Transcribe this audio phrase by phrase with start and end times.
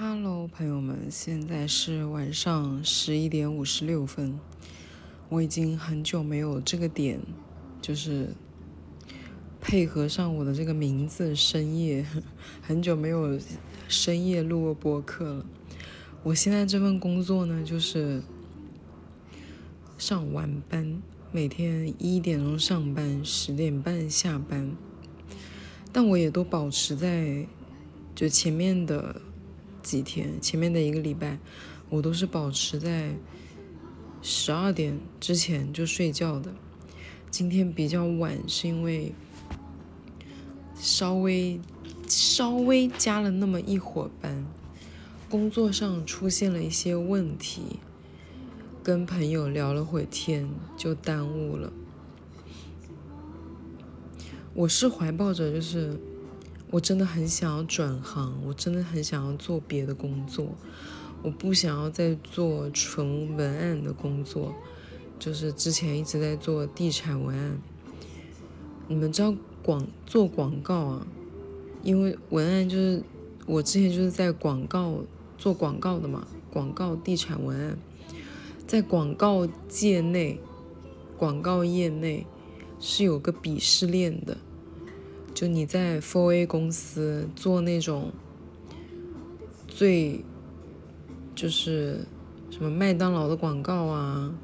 [0.00, 4.38] Hello，朋友们，现在是晚上十一点五十六分。
[5.28, 7.18] 我已经很久没有这个点，
[7.82, 8.28] 就是
[9.60, 12.06] 配合上我的这个名字深夜，
[12.62, 13.40] 很久没有
[13.88, 15.46] 深夜录过播客了。
[16.22, 18.22] 我现在这份工作呢，就是
[19.98, 21.02] 上晚班，
[21.32, 24.70] 每天一点钟上班，十点半下班。
[25.92, 27.44] 但我也都保持在
[28.14, 29.22] 就前面的。
[29.82, 31.38] 几天前面的一个礼拜，
[31.88, 33.14] 我都是保持在
[34.20, 36.52] 十二点之前就睡觉的。
[37.30, 39.12] 今天比较晚，是因为
[40.74, 41.60] 稍微
[42.06, 44.44] 稍微加了那么一会儿班，
[45.28, 47.78] 工作上出现了一些问题，
[48.82, 51.72] 跟朋友聊了会天，就耽误了。
[54.54, 55.98] 我是怀抱着就是。
[56.70, 60.48] 我真的很想要转行，我真的很想要做别的工作，
[61.22, 64.54] 我不想要再做纯文案的工作，
[65.18, 67.58] 就是之前一直在做地产文案。
[68.86, 71.06] 你们知道广做广告啊？
[71.82, 73.02] 因为文案就是
[73.46, 75.04] 我之前就是在广告
[75.38, 77.78] 做广告的嘛，广告地产文案，
[78.66, 80.38] 在广告界内，
[81.16, 82.26] 广告业内
[82.78, 84.36] 是有个鄙视链的。
[85.38, 88.10] 就你在 Four A 公司做那种
[89.68, 90.24] 最
[91.32, 92.04] 就是
[92.50, 94.34] 什么麦当劳的广告啊，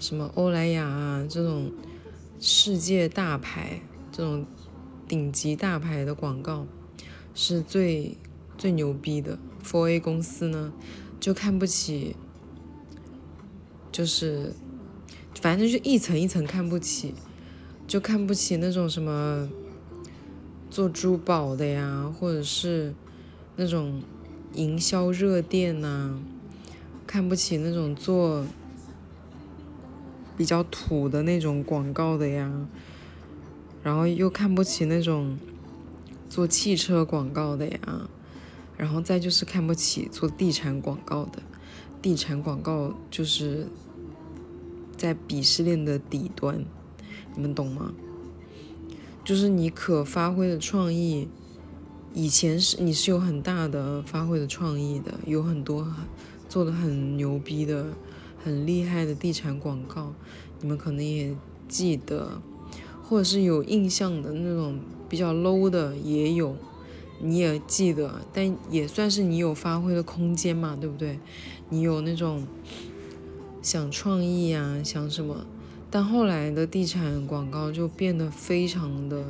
[0.00, 1.70] 什么欧莱雅啊这种
[2.40, 4.44] 世界大牌、这种
[5.06, 6.66] 顶级大牌的广告
[7.32, 8.18] 是最
[8.58, 9.38] 最牛逼的。
[9.62, 10.72] ，for a 公司呢
[11.20, 12.16] 就看不起，
[13.92, 14.52] 就是
[15.40, 17.14] 反正就一层一层看不起，
[17.86, 19.48] 就看不起那种什么。
[20.76, 22.94] 做珠宝的呀，或者是
[23.56, 24.02] 那种
[24.52, 26.20] 营销热店呐，
[27.06, 28.44] 看不起那种做
[30.36, 32.68] 比较土的那种广告的呀，
[33.82, 35.38] 然后又看不起那种
[36.28, 38.10] 做汽车广告的呀，
[38.76, 41.40] 然后再就是看不起做地产广告的，
[42.02, 43.66] 地产广告就是
[44.94, 46.62] 在鄙视链的底端，
[47.34, 47.94] 你们懂吗？
[49.26, 51.26] 就是你可发挥的创意，
[52.14, 55.92] 以前是你是有很大的发挥的创意的，有很多
[56.48, 57.88] 做的很牛逼的、
[58.44, 60.14] 很厉害的地产广告，
[60.60, 62.40] 你们可能也记得，
[63.02, 64.78] 或者是有印象的那种
[65.08, 66.54] 比较 low 的也有，
[67.20, 71.18] 你也记得，但也算是你有发挥的空间嘛，对不对？
[71.68, 72.46] 你有那种
[73.60, 75.44] 想创意呀，想什么？
[75.96, 79.24] 但后来的地产广告就变得非常的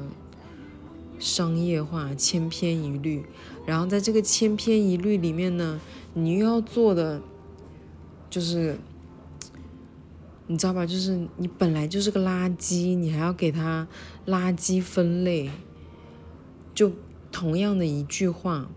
[1.17, 3.25] 商业化、千篇一律。
[3.65, 5.81] 然后在这个千篇一律里面呢，
[6.13, 7.23] 你又要做的
[8.29, 8.77] 就是，
[10.49, 10.85] 你知道吧？
[10.85, 13.87] 就是你本来就是个垃圾，你还要给它
[14.27, 15.49] 垃圾分类。
[16.75, 16.91] 就
[17.31, 18.69] 同样的一句话，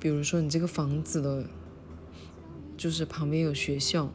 [0.00, 1.44] 比如说你这个房子的，
[2.78, 4.10] 就是旁边有学校。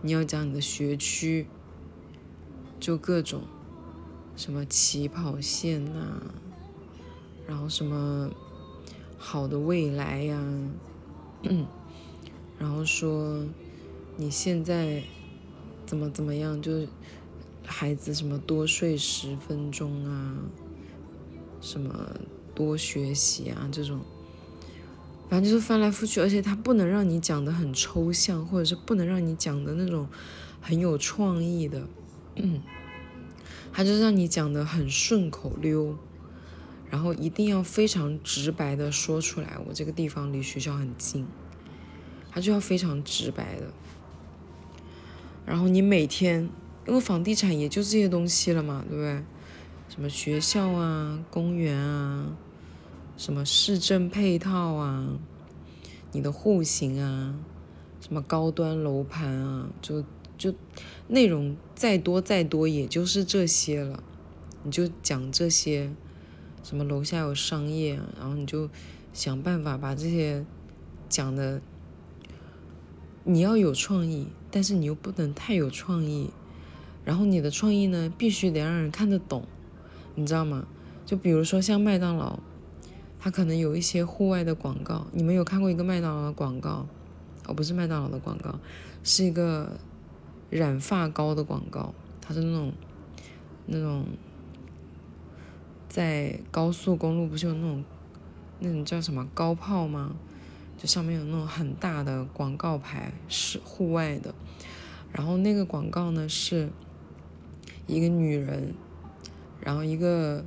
[0.00, 1.46] 你要讲你的学区，
[2.78, 3.42] 就各种
[4.36, 6.22] 什么起跑线呐，
[7.46, 8.30] 然后什么
[9.18, 10.40] 好的未来呀，
[12.58, 13.44] 然后说
[14.16, 15.02] 你现在
[15.84, 16.86] 怎么怎么样，就
[17.66, 20.38] 孩子什么多睡十分钟啊，
[21.60, 22.14] 什么
[22.54, 24.00] 多学习啊这种。
[25.28, 30.08] 反正就是翻来覆去，而且它不能让你讲的很抽象，或者是不能让你讲的那种
[30.60, 31.86] 很有创意的，
[32.36, 32.62] 嗯，
[33.72, 35.96] 它就让你讲的很顺口溜，
[36.90, 39.58] 然后一定要非常直白的说出来。
[39.66, 41.26] 我这个地方离学校很近，
[42.30, 43.72] 它就要非常直白的。
[45.44, 46.48] 然后你每天，
[46.86, 49.22] 因为房地产也就这些东西了嘛，对不对？
[49.88, 52.36] 什么学校啊，公园啊。
[53.18, 55.18] 什么市政配套啊，
[56.12, 57.34] 你的户型啊，
[58.00, 60.04] 什么高端楼盘啊，就
[60.38, 60.54] 就
[61.08, 64.00] 内容再多再多，也就是这些了。
[64.62, 65.90] 你就讲这些，
[66.62, 68.70] 什么楼下有商业，然后你就
[69.12, 70.46] 想办法把这些
[71.08, 71.60] 讲的，
[73.24, 76.30] 你要有创意，但是你又不能太有创意，
[77.04, 79.44] 然后你的创意呢，必须得让人看得懂，
[80.14, 80.68] 你知道吗？
[81.04, 82.38] 就比如说像麦当劳。
[83.20, 86.86] 它可能有一些户外的广告，你们有看过一个麦当劳的广告？
[87.46, 88.58] 哦，不是麦当劳的广告，
[89.02, 89.78] 是一个
[90.50, 91.94] 染发膏的广告。
[92.20, 92.72] 它是那种
[93.66, 94.04] 那种
[95.88, 97.84] 在高速公路不是有那种
[98.60, 100.14] 那种叫什么高炮吗？
[100.76, 104.32] 就上面有那种很大的广告牌，是户外的。
[105.10, 106.70] 然后那个广告呢，是
[107.86, 108.74] 一个女人，
[109.60, 110.44] 然后一个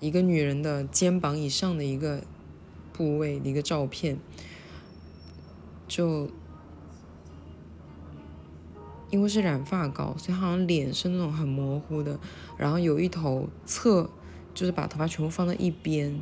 [0.00, 2.24] 一个女人的肩膀以上的一个
[2.92, 4.18] 部位的一个照片，
[5.86, 6.28] 就
[9.10, 12.18] 因为是染发膏，所以好像脸是那种很模糊的。
[12.56, 14.10] 然后有一头侧，
[14.54, 16.18] 就是把头发全部放在一边，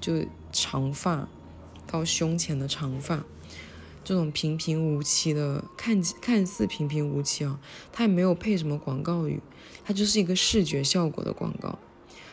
[0.00, 1.28] 就长发。
[1.86, 3.24] 到胸前的长发，
[4.04, 7.58] 这种平平无奇的，看看似平平无奇啊，
[7.92, 9.40] 它也没有配什么广告语，
[9.84, 11.76] 它就是一个视觉效果的广告。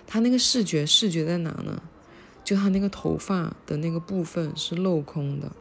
[0.07, 1.83] 它那个视觉视觉在哪呢？
[2.43, 5.51] 就它那个头发的那个部分是镂空的，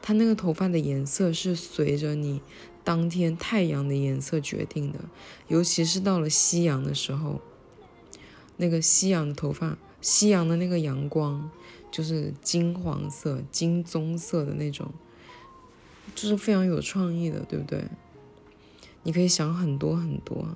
[0.00, 2.40] 它那个头发的颜色是随着你
[2.82, 5.00] 当天太阳的颜色决定的，
[5.48, 7.40] 尤其是到了夕阳的时候，
[8.56, 11.50] 那个夕阳的头发，夕阳的那个阳光。
[11.88, 14.92] 就是金黄色、金棕色的那种，
[16.14, 17.84] 就是非常有创意的，对不对？
[19.04, 20.54] 你可以想很多很多，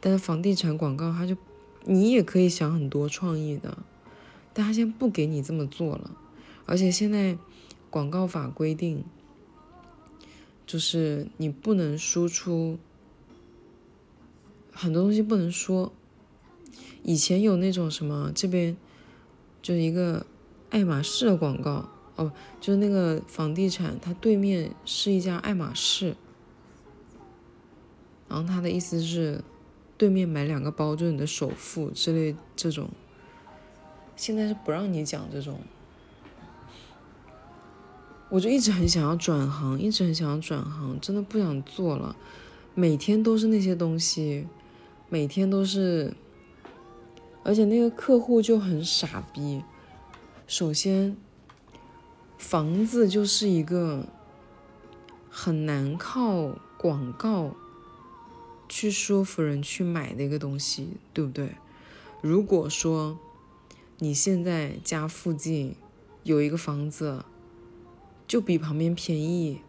[0.00, 1.36] 但是房地产广告，它就
[1.84, 3.78] 你也可以想很多创意的，
[4.52, 6.10] 但他现在不给你这么做了，
[6.66, 7.38] 而且现在
[7.88, 9.04] 广告法规定，
[10.66, 12.78] 就是你不能输出
[14.72, 15.92] 很多东西，不能说。
[17.02, 18.76] 以前有那种什么，这边
[19.62, 20.26] 就是一个。
[20.70, 26.16] 爱马仕的广告哦，就是那个房地产，它对面是一家爱马仕，
[28.28, 29.44] 然后他的意思是，
[30.04, 32.90] 对面买两个包就是你的首付之类这种。
[34.16, 35.58] 现在是不让你讲这种，
[38.28, 42.14] 我就一直很想要转行，一直很想要转行，真的不想做了，
[42.74, 44.46] 每天都是那些东西，
[45.08, 46.12] 每天都是，
[47.42, 49.64] 而且那个客户就很傻逼。
[50.46, 51.16] 首先，
[52.36, 54.06] 房子就是一个
[55.30, 57.56] 很难靠广告
[58.76, 61.50] 去说服人去买的一个东西，对不对？
[62.20, 63.16] 如果说
[64.00, 65.76] 你现在家附近
[66.24, 67.24] 有一个房子，
[68.26, 69.60] 就比旁边便宜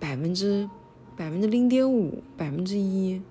[0.00, 0.68] 百分之
[1.16, 3.22] 百分之零点五、百分之一，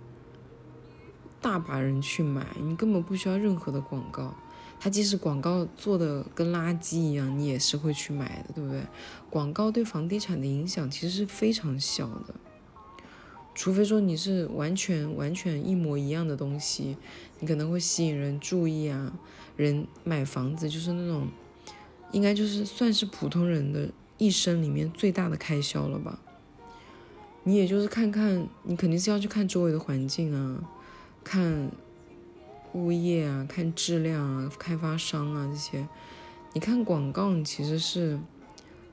[1.42, 4.34] 大把人去买，你根本不需要任何的广告。
[4.80, 8.82] 它即使广告做的跟垃圾一样，你也是会去买的，对不对？
[9.30, 12.34] 广告对房地产的影响其实是非常小的，
[13.56, 16.98] 除非说你是完全完全一模一样的东西，
[17.40, 19.14] 你可能会吸引人注意啊。
[19.56, 21.28] 人买房子就是那种，
[22.12, 26.20] 应该就是算是普通人的一生里面最大的开销了吧？
[27.44, 30.64] 你也就是看看，你肯定是要去看周围的环境啊，
[31.24, 31.72] 看。
[32.76, 35.88] 物业啊，看质量啊，开发商啊这些，
[36.54, 38.20] 你看广告，你其实是，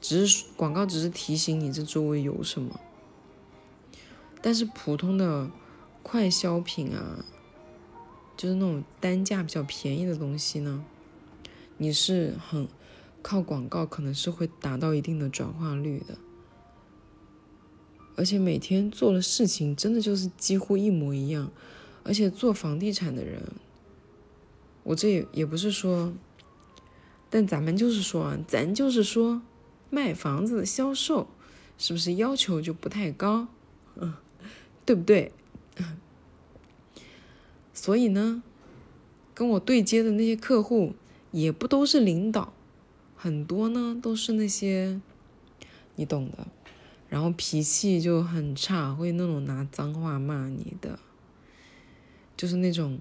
[0.02, 2.78] 只是广告只是提醒你这周围有什么，
[4.42, 5.50] 但是普通的
[6.02, 7.24] 快消品啊，
[8.36, 10.84] 就是那种单价比较便宜的东西呢，
[11.76, 12.66] 你是很
[13.22, 16.16] 靠广告，可能是会达到一定的转化率的，
[18.16, 21.50] 而且每天做的事情真的就是几乎一模一样，
[22.02, 23.42] 而且做房地产的人。
[24.82, 26.14] 我这也也不是说，
[27.28, 29.42] 但咱们就是说啊，咱就是说，
[29.90, 31.28] 卖房子的销售
[31.76, 33.48] 是不是要求就不太高，
[33.96, 34.14] 嗯，
[34.84, 35.32] 对不对？
[37.72, 38.42] 所以呢，
[39.34, 40.94] 跟我对接的那些客户
[41.30, 42.52] 也不都是领导，
[43.16, 45.00] 很多呢都是那些
[45.96, 46.46] 你懂的，
[47.08, 50.98] 然后脾气就很差，会那种拿脏话骂你的，
[52.36, 52.98] 就是那种。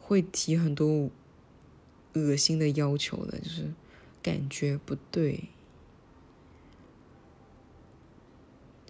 [0.00, 1.10] 会提很多
[2.14, 3.74] 恶心的要求的，就是
[4.22, 5.50] 感觉不对，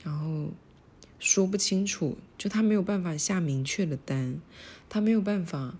[0.05, 0.51] 然后
[1.19, 4.41] 说不清楚，就他没有办法下明确的单，
[4.89, 5.77] 他没有办法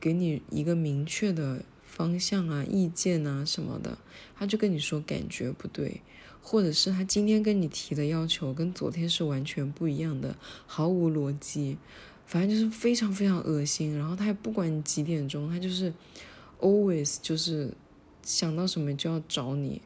[0.00, 3.98] 给你一个明确的方向啊、意见啊什么的，
[4.36, 6.00] 他就跟你说感觉不对，
[6.42, 10.36] 或者是他今天跟你提的要求跟昨天是完全不一样的，
[10.66, 11.78] 毫无逻辑。
[12.26, 15.92] 反正就是非常非常恶心，然后他也不管你几点钟，他就是
[16.58, 17.70] always 就是
[18.22, 19.82] 想到什么就要找你，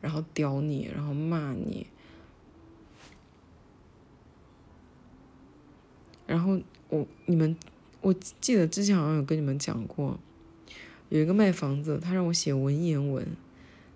[0.00, 1.86] 然后屌你，然后骂你，
[6.26, 7.56] 然后我你们
[8.00, 10.18] 我记得之前好像有跟你们讲过，
[11.08, 13.26] 有一个卖房子，他让我写文言文，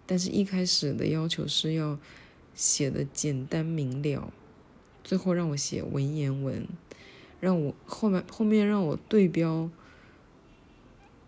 [0.07, 1.99] 但是一开始的要求是要
[2.55, 4.33] 写的简单明了，
[5.03, 6.67] 最后让我写文言文。
[7.39, 9.71] 让我后面后面让我对标，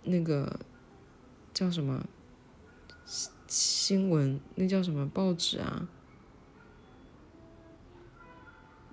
[0.05, 0.59] 那个
[1.52, 2.02] 叫什么
[3.05, 5.87] 新新闻，那叫什么报纸啊？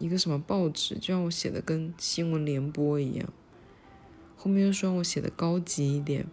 [0.05, 3.27] 一个什么报纸，就让我写的跟新闻联播一样。
[4.37, 6.27] 后面又说让我写的高级一点，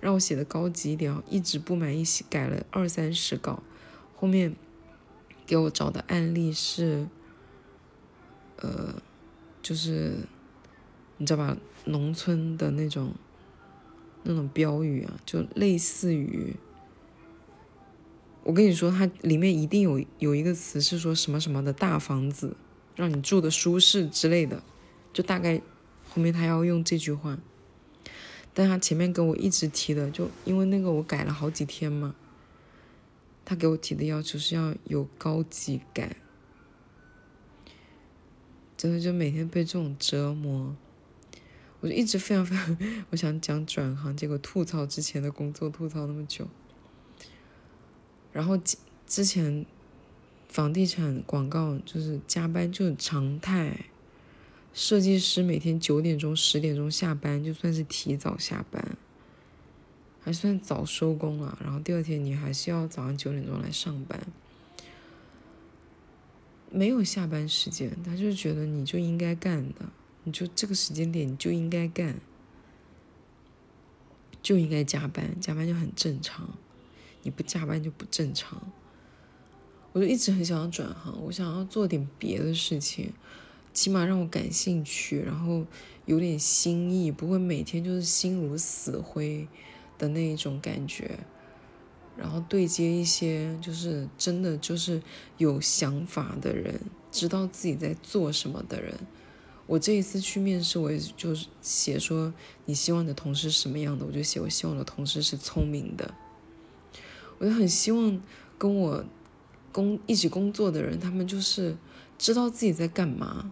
[0.00, 3.62] 让我写的高级一点，一直不满意，改了二三十稿。
[4.16, 4.56] 后面
[5.46, 7.06] 给我找的案例是，
[8.56, 9.00] 呃，
[9.62, 10.16] 就是
[11.18, 13.14] 你知道吧，农村的那种
[14.24, 16.56] 那种标语啊，就类似于，
[18.42, 22.56] 我跟你说，它里面一定有有一个词是说什么什么的大房子。
[22.94, 24.62] 让你住的舒适之类的，
[25.12, 25.60] 就大概
[26.08, 27.38] 后面他要用这句话，
[28.52, 32.14] 但他前面跟我一直提的，就因为那个我改了好几天嘛，
[33.44, 36.14] 他给我提的要求是要有高级感，
[38.76, 40.76] 真的就每天被这种折磨，
[41.80, 42.76] 我就一直非常非常，
[43.10, 46.46] 我想讲转行，结果吐槽之前的工作吐槽那么久，
[48.32, 48.58] 然后
[49.06, 49.64] 之前。
[50.52, 53.86] 房地产广告就是加班就是常态，
[54.74, 58.98] 设计师每天九点钟十点钟下班，就算是提早下班，
[60.20, 61.58] 还算早收工了。
[61.64, 64.26] 然后第二天你还是要早上九点钟来上班，
[66.70, 69.86] 没有下班时间，他就觉得你就应该干的，
[70.24, 72.20] 你就这个时间点你就应该干，
[74.42, 76.46] 就应该加班，加班就很正常，
[77.22, 78.70] 你不加班就不正常。
[79.92, 83.12] 我就一直很想要转行，我想要做点别的事情，
[83.74, 85.66] 起码让我感兴趣，然后
[86.06, 89.46] 有点新意，不会每天就是心如死灰
[89.98, 91.18] 的那一种感觉。
[92.16, 95.02] 然后对接一些就是真的就是
[95.36, 96.80] 有想法的人，
[97.10, 98.94] 知道自己在做什么的人。
[99.66, 102.32] 我这一次去面试，我也就是写说
[102.64, 106.14] 你希望你的同事什么样的，我就写我希望我的同事是聪明的。
[107.36, 108.18] 我就很希望
[108.56, 109.04] 跟我。
[109.72, 111.76] 工一起工作的人，他们就是
[112.18, 113.50] 知道自己在干嘛，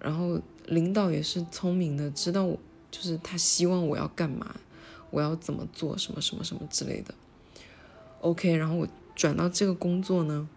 [0.00, 2.58] 然后领导也是聪明的，知道我
[2.90, 4.56] 就是他希望我要干嘛，
[5.10, 7.14] 我要怎么做，什么什么什么之类的。
[8.20, 10.48] OK，然后我转到这个工作呢，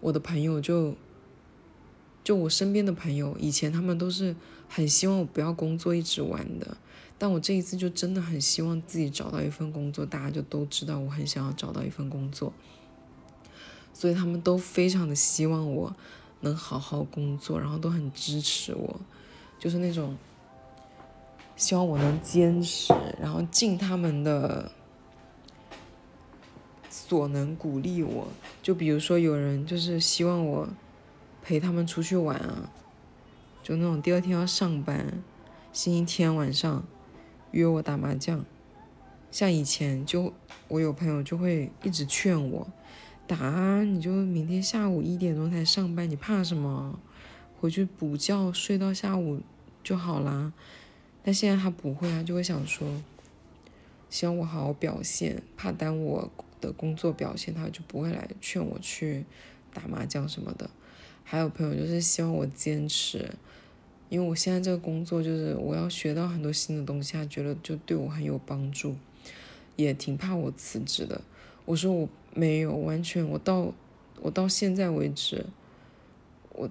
[0.00, 0.94] 我的朋友就
[2.22, 4.36] 就我身边的朋友，以前他们都是
[4.68, 6.76] 很希望我不要工作，一直玩的，
[7.18, 12.52] 但我这一次就真的很希望自己找到一份工作，大家就都知道我很想要找到一份工作。
[13.98, 15.96] 所以他们都非常的希望我
[16.40, 19.00] 能好好工作，然后都很支持我，
[19.58, 20.14] 就是那种
[21.56, 24.70] 希望我能坚持，然后尽他们的
[26.90, 28.28] 所能鼓励我。
[28.62, 30.68] 就比如说有人就是希望我
[31.42, 32.70] 陪他们出去玩啊，
[33.62, 35.22] 就那种第二天要上班，
[35.72, 36.84] 星期天晚上
[37.52, 38.44] 约我打麻将。
[39.30, 40.34] 像以前就
[40.68, 42.68] 我有朋友就会一直劝我。
[43.26, 46.98] 打你就明天下午一点钟才上班，你怕什么？
[47.60, 49.40] 回去补觉睡到下午
[49.82, 50.52] 就好啦。
[51.24, 52.86] 但现在他不会啊，就会想说，
[54.08, 56.30] 希望我好好表现，怕耽误我
[56.60, 59.24] 的工作表现，他就不会来劝我去
[59.74, 60.70] 打麻将什么的。
[61.24, 63.34] 还有朋友就是希望我坚持，
[64.08, 68.94] 因为我现在这个工作就是我要学到很多新的东西，他觉得就对我很有帮助，
[69.74, 71.20] 也挺怕我辞职的。
[71.64, 73.72] 我说我没有完全，我到
[74.20, 75.46] 我到现在为止，
[76.50, 76.68] 我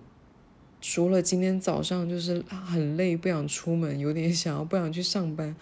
[0.80, 5.56] 除了今天早上就是很累，不想出门，有点想要不想去上班，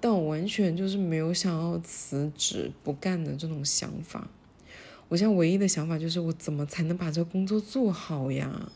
[0.00, 4.28] 但我完全就是没有想要辞职不干的这种想法。
[5.08, 8.72] 我现在唯一的想法就是我怎么才能把这工作做好呀？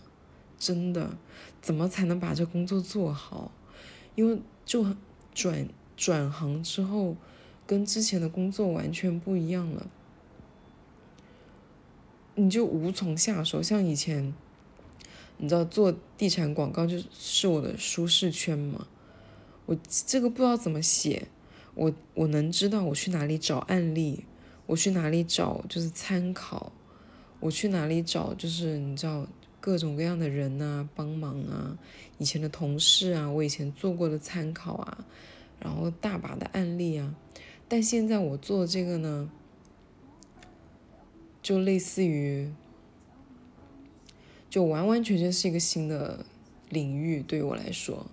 [0.58, 1.16] 真的，
[1.62, 3.50] 怎么才能把这工作做好？
[4.14, 4.84] 因为就
[5.34, 7.16] 转转行之后，
[7.66, 9.86] 跟之前的工作完全不一样了。
[12.36, 14.34] 你就无从下手，像以前，
[15.38, 18.88] 你知道做地产广告就是我的舒适圈嘛。
[19.66, 19.76] 我
[20.06, 21.28] 这个不知道怎么写，
[21.74, 24.24] 我我能知道我去哪里找案例，
[24.66, 26.72] 我去哪里找就是参考，
[27.38, 29.26] 我去哪里找就是你知道
[29.60, 31.78] 各种各样的人啊帮忙啊，
[32.18, 35.04] 以前的同事啊，我以前做过的参考啊，
[35.60, 37.14] 然后大把的案例啊，
[37.68, 39.30] 但现在我做这个呢。
[41.44, 42.50] 就类似于，
[44.48, 46.24] 就完完全全是一个新的
[46.70, 48.06] 领域，对于我来说，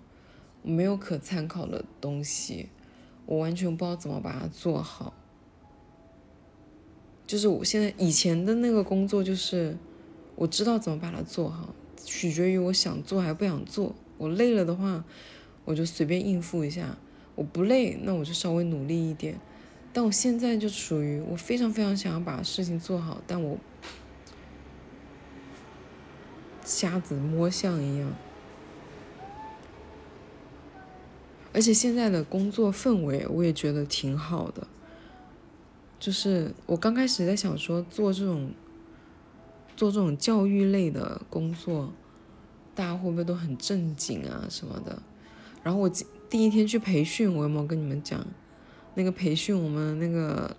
[0.62, 2.68] 没有可参考的东西，
[3.24, 5.14] 我完全不知道怎么把它做好。
[7.26, 9.78] 就是我现在以前的那个工作，就是
[10.36, 11.74] 我知道怎么把它做好，
[12.04, 13.94] 取决于我想做还不想做。
[14.18, 15.06] 我累了的话，
[15.64, 16.98] 我就随便应付一下；
[17.34, 19.40] 我不累，那我就稍微努力一点。
[19.92, 23.58] 但我现在就属于我非常非常想要把事情做好，但我
[26.64, 28.12] 瞎子摸象一样。
[31.52, 34.66] 而且现在的工作氛围我也觉得挺好的，
[36.00, 38.52] 就是我刚开始在想说做这种
[39.76, 41.92] 做这种教育类的工作，
[42.74, 45.02] 大家会不会都很正经啊什么的？
[45.62, 45.90] 然后我
[46.30, 48.26] 第一天去培训，我有没有跟你们讲？
[48.94, 50.54] 那个培训，我们那个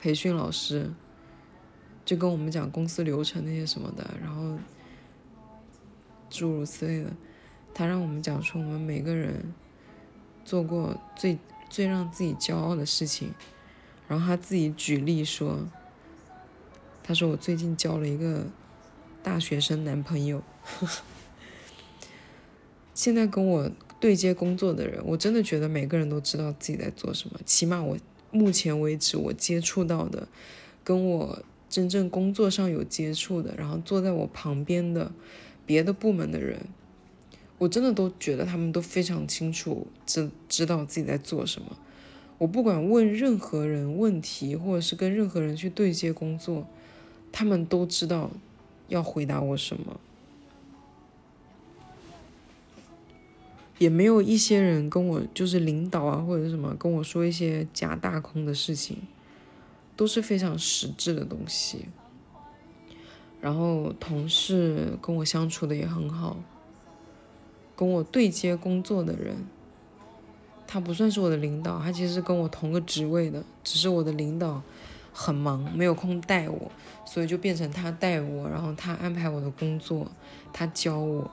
[0.00, 0.92] 培训老师
[2.04, 4.58] 就跟我们讲公司流程那些什么的，然后
[6.28, 7.10] 诸如此类的。
[7.72, 9.54] 他让我们讲出我们每个人
[10.44, 13.32] 做过最最让自己骄傲的事情，
[14.08, 15.60] 然后他自己举例说，
[17.04, 18.46] 他说我最近交了一个
[19.22, 20.42] 大学生男朋友，
[22.92, 23.70] 现在跟我。
[24.00, 27.38] 对接工作的人，我真的觉得每个人都知道自己在做什么。
[27.44, 27.96] 起码我
[28.30, 30.26] 目前为止我接触到的，
[30.82, 35.12] 跟我真正工作上有接触的，然后坐在我旁边的
[35.66, 36.66] 别的部门的人，
[37.58, 41.76] 我真的都觉得他们都非常清楚知知道自己在做什么。
[42.38, 46.66] 我不管问任何人问题，或者是跟任何人去对接工作，
[47.30, 48.30] 他们都知道
[48.88, 50.00] 要回答我什么。
[53.80, 58.98] 也没有一些人跟我就是领导啊或者什么跟我说一些假大空的事情，
[59.96, 61.86] 都是非常实质的东西。
[63.40, 66.36] 然后同事跟我相处的也很好，
[67.74, 69.34] 跟我对接工作的人，
[70.66, 74.62] 他不算是我的领导，他其实跟我同个职位的，只是我的领导
[75.14, 76.70] 很忙没有空带我，
[77.06, 80.06] 所以就变成他带我，然后他安排我的工作，
[80.52, 81.30] 他教我。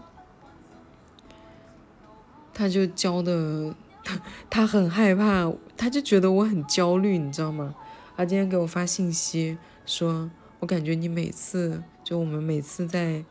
[2.58, 3.76] 他就教的，
[4.50, 7.76] 他很害怕，他就觉得我很焦虑，你知道吗？
[8.16, 10.28] 他今天给我发信息说，
[10.60, 13.24] 我感觉你每次就我们每次在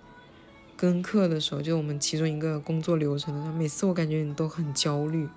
[0.76, 5.28] 跟课的时候，就我们其中一个工作流程的时候，每次我感觉你都很焦虑。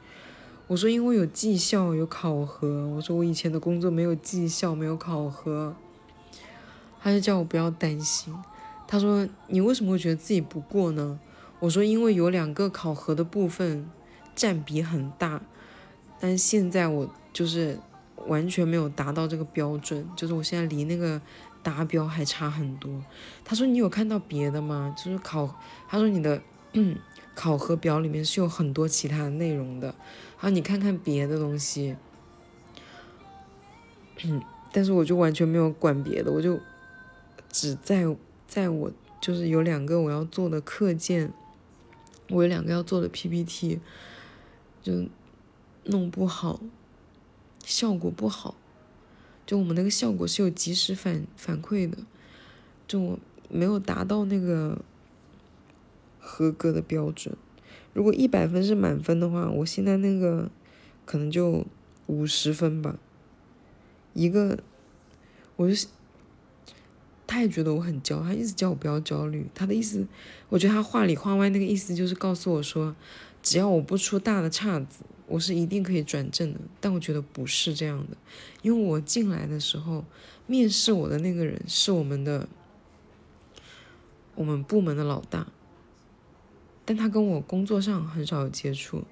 [0.68, 5.76] 我说因为有绩效有考核，我说我以前的工作没有绩效没有考核，
[7.02, 8.32] 他就叫我不要担心。
[8.88, 11.20] 他说你为什么会觉得自己不过呢？
[11.60, 13.90] 我说，因为有两个考核的部分
[14.34, 15.42] 占比很大，
[16.20, 17.78] 但现在我就是
[18.28, 21.22] 完全没有达到这个标准，就是我现在离那个
[21.62, 23.04] 达标还差很多。
[23.44, 24.96] 他说：“你有看到别的吗？
[24.98, 25.54] 就是考，
[25.90, 26.42] 他说你的
[27.36, 29.94] 考核表里面是有很多其他内容的，
[30.38, 31.98] 好，你看看别的东西。”
[34.72, 36.60] 但是我就完全没有管别的，我就
[37.52, 38.06] 只在
[38.48, 41.34] 在我就是有两个我要做的课件。
[42.30, 43.80] 我有两个要做的 PPT，
[44.82, 45.06] 就
[45.86, 46.62] 弄不好，
[47.64, 48.56] 效果不好。
[49.46, 51.98] 就我们那个效果是有及时反反馈的，
[52.88, 54.82] 就我没有达到那个
[56.20, 57.36] 合格的标准。
[57.94, 60.52] 如果一百分是满分的话，我现在那个
[61.06, 61.66] 可能就
[62.06, 62.98] 五十分吧。
[64.14, 64.60] 一个，
[65.56, 65.88] 我就。
[67.32, 69.46] 他也觉得我很焦，他一直叫我不要焦虑。
[69.54, 70.04] 他的意思，
[70.50, 72.96] 我觉得他话里话外那个意思就是告诉我说，
[73.44, 76.60] 只要我不出大的岔子，我是一定可以转正的。
[76.82, 78.18] 但我觉得不是这样的，
[78.64, 80.04] 因为我进来的时候，
[80.48, 82.50] 面试我的那个人是我们的
[84.34, 85.46] 我们部门的老大，
[86.84, 89.04] 但他跟我工作上很少有接触，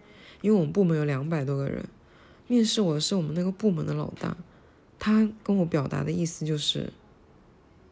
[0.41, 1.85] 因为我们部门有两百多个人，
[2.47, 4.35] 面试我是我们那个部门的老大，
[4.97, 6.91] 他跟我表达的意思就是。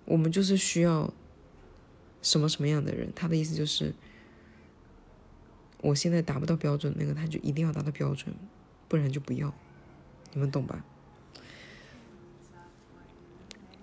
[0.05, 1.13] 我们就是需要
[2.21, 3.11] 什么什么样的人？
[3.15, 3.93] 他的意思就是，
[5.81, 8.33] 我现在达不到标准，那个他就一定要达到标准，
[8.87, 9.53] 不然就不要。
[10.33, 10.83] 你们懂吧？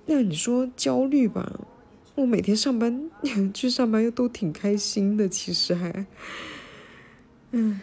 [0.07, 1.61] 那你说焦虑吧？
[2.15, 3.11] 我每天上班
[3.55, 6.07] 去上班又都挺开心的，其实还，
[7.53, 7.81] 嗯，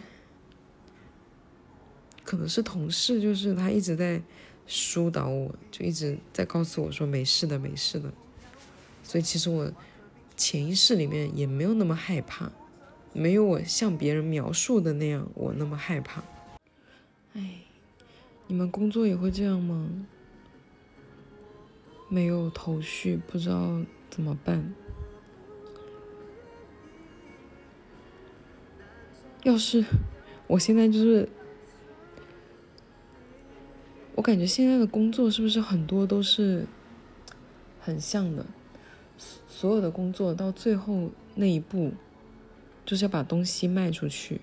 [2.22, 4.22] 可能是同事，就是他一直在
[4.66, 8.12] 疏导我，就一直在告诉我说没事的，没事的。
[9.10, 9.72] 所以其实我
[10.36, 12.52] 潜意识里面也没有那么害怕，
[13.12, 16.22] 没有我向别人描述的那样我那么害怕。
[17.32, 17.54] 哎，
[18.46, 20.06] 你们工作也会这样吗？
[22.08, 24.72] 没有头绪，不知道怎么办。
[29.42, 29.84] 要是
[30.46, 31.28] 我现在就是，
[34.14, 36.64] 我感觉现在的工作是不是很多都是
[37.80, 38.46] 很像的？
[39.48, 41.92] 所有的工作到最后那一步，
[42.86, 44.40] 就是要把东西卖出去。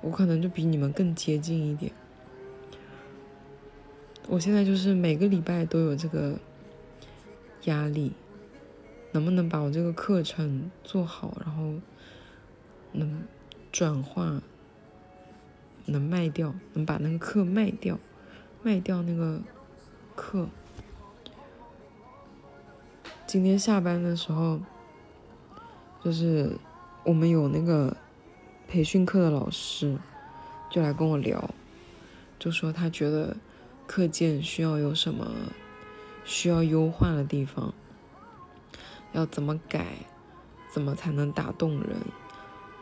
[0.00, 1.92] 我可能就比你们更接近一点。
[4.28, 6.38] 我现在就是每个礼拜都有这个
[7.64, 8.12] 压力，
[9.12, 11.74] 能不能把我这个课程做好，然后
[12.92, 13.22] 能
[13.72, 14.42] 转化，
[15.86, 17.98] 能卖掉，能把那个课卖掉，
[18.62, 19.40] 卖掉那个
[20.14, 20.48] 课。
[23.28, 24.58] 今天下班的时候，
[26.02, 26.56] 就是
[27.04, 27.94] 我们有那个
[28.66, 29.98] 培训课的老师，
[30.70, 31.50] 就来跟我聊，
[32.38, 33.36] 就说他觉得。
[33.86, 35.32] 课件需要有什么
[36.22, 37.72] 需要优化的地方？
[39.12, 39.86] 要怎么改？
[40.70, 41.96] 怎么才能打动人？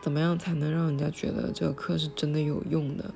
[0.01, 3.13] 怎么样才能让人家觉得这个课是真的有用的？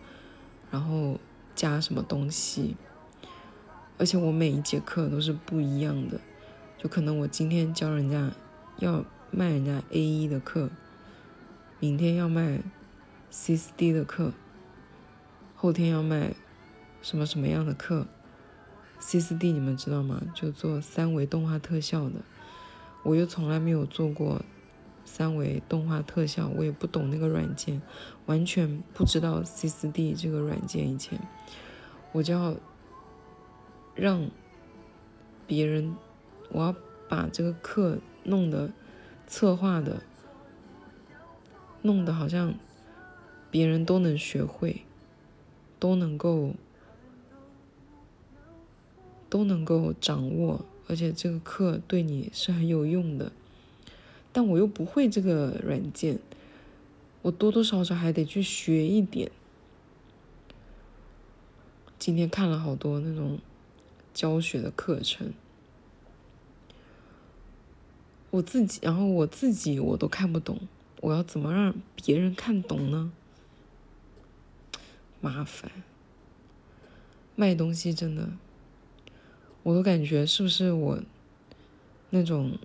[0.70, 1.18] 然后
[1.54, 2.78] 加什么东西？
[3.98, 6.22] 而且我每一节课都是不一样的，
[6.82, 8.32] 就可能我今天教人家
[8.80, 10.72] 要卖人家 A 一的课，
[11.80, 12.60] 明天要卖
[13.30, 14.34] C 四 D 的课，
[15.56, 16.34] 后天要卖。
[17.04, 18.06] 什么什么样的课
[19.00, 20.22] ？C 四 D 你们知道吗？
[20.36, 22.22] 就做三维动画特效的，
[23.02, 24.44] 我又从来没有做过
[25.04, 27.82] 三维动画特效，我也不懂那个软件，
[28.28, 30.88] 完全不知道 C 四 D 这个软件。
[30.88, 31.20] 以前
[32.12, 32.56] 我就要
[33.96, 34.30] 让
[35.48, 35.96] 别人，
[36.52, 36.76] 我要
[37.10, 38.72] 把这个课弄得
[39.28, 40.02] 策划的，
[41.82, 42.54] 弄得好像
[43.50, 44.82] 别人都能学会，
[45.80, 46.54] 都能够。
[49.30, 53.32] 都能够掌握，而且这个课对你是很有用的，
[54.34, 56.20] 但我又不会这个软件，
[57.22, 59.32] 我多多少少还得去学一点。
[61.98, 63.40] 今天看了好多那种
[64.14, 65.32] 教学的课程，
[68.32, 70.58] 我自己，然后我自己我都看不懂，
[71.02, 73.12] 我要怎么让别人看懂呢？
[75.20, 75.70] 麻烦，
[77.36, 78.30] 卖东西真的。
[79.64, 81.00] 我都感觉是不是我
[82.10, 82.58] 那种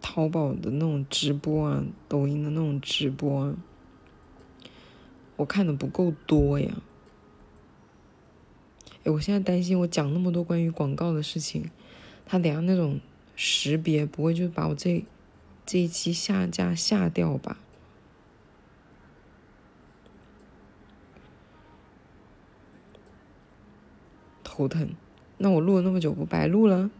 [0.00, 3.56] 淘宝的那种直播啊，抖音的那种直播啊，
[5.36, 6.76] 我看的不够多呀？
[9.04, 11.68] 哎，我现在担心我讲那么多关于广告的事情，
[12.26, 13.00] 他等下那种
[13.36, 15.04] 识别不会就把我这
[15.66, 17.58] 这一期下架下掉吧？
[24.42, 24.94] 头疼，
[25.38, 26.90] 那我录了那么久不白录了？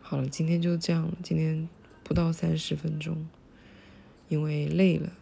[0.00, 1.16] 好了，今天就这样了。
[1.22, 1.68] 今天
[2.02, 3.28] 不到三十分钟，
[4.28, 5.12] 因为累了，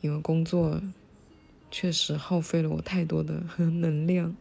[0.00, 0.80] 因为工作
[1.70, 4.36] 确实耗费了我太多的 能量。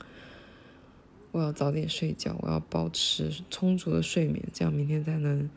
[1.37, 5.47] 我要早点睡觉，我要保持充足的睡眠，这样明天才能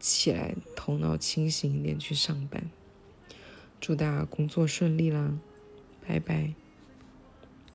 [0.00, 2.68] 起来，头脑清醒一点去上班。
[3.80, 5.38] 祝大家工作顺利啦，
[6.04, 6.54] 拜拜。